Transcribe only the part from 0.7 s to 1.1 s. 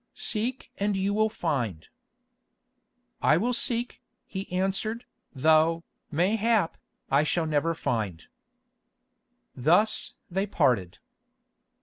and